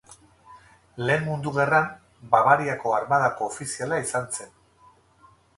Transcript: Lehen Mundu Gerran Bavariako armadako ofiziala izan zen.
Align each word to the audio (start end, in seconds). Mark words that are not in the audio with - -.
Lehen 1.09 1.27
Mundu 1.27 1.53
Gerran 1.57 1.91
Bavariako 2.33 2.97
armadako 3.01 3.53
ofiziala 3.53 4.03
izan 4.07 4.29
zen. 4.39 4.53